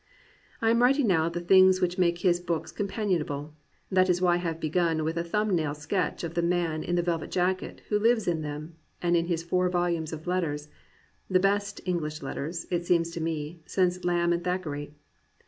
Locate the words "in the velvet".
6.81-7.29